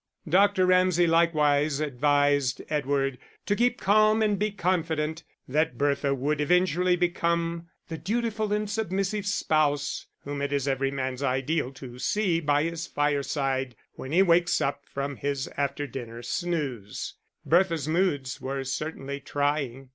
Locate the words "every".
10.67-10.89